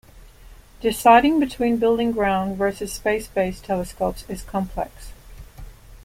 [0.81, 5.11] Deciding between building ground- versus space-based telescopes is complex.